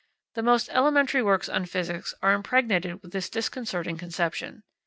[0.33, 4.63] The most elementary works on physics are impregnated with this disconcerting conception.